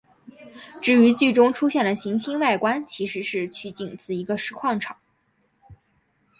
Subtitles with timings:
[0.81, 4.97] 至于剧中出现的行星外观其实是取景自一个石矿场。